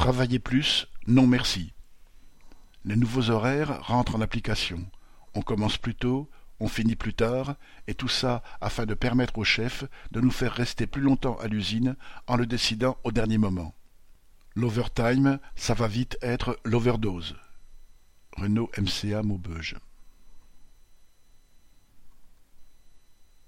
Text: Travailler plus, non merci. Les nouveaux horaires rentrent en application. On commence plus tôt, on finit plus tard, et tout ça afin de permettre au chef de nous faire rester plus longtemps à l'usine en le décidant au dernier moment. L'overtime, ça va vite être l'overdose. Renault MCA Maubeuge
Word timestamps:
Travailler 0.00 0.38
plus, 0.38 0.88
non 1.06 1.26
merci. 1.26 1.74
Les 2.86 2.96
nouveaux 2.96 3.28
horaires 3.28 3.82
rentrent 3.82 4.16
en 4.16 4.22
application. 4.22 4.90
On 5.34 5.42
commence 5.42 5.76
plus 5.76 5.94
tôt, 5.94 6.30
on 6.58 6.68
finit 6.68 6.96
plus 6.96 7.12
tard, 7.12 7.56
et 7.86 7.92
tout 7.92 8.08
ça 8.08 8.42
afin 8.62 8.86
de 8.86 8.94
permettre 8.94 9.36
au 9.36 9.44
chef 9.44 9.84
de 10.10 10.22
nous 10.22 10.30
faire 10.30 10.54
rester 10.54 10.86
plus 10.86 11.02
longtemps 11.02 11.36
à 11.36 11.48
l'usine 11.48 11.96
en 12.26 12.36
le 12.36 12.46
décidant 12.46 12.96
au 13.04 13.12
dernier 13.12 13.36
moment. 13.36 13.74
L'overtime, 14.54 15.38
ça 15.54 15.74
va 15.74 15.86
vite 15.86 16.16
être 16.22 16.58
l'overdose. 16.64 17.36
Renault 18.38 18.70
MCA 18.78 19.22
Maubeuge 19.22 19.76